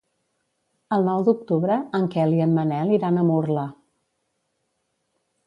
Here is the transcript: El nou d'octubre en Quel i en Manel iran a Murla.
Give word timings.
El 0.95 1.03
nou 1.09 1.25
d'octubre 1.27 1.77
en 1.99 2.07
Quel 2.15 2.33
i 2.39 2.41
en 2.47 2.57
Manel 2.57 2.95
iran 2.97 3.21
a 3.21 3.27
Murla. 3.29 3.69